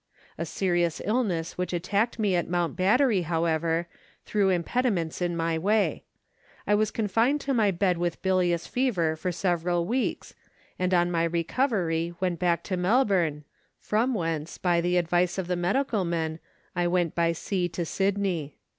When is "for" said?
9.15-9.31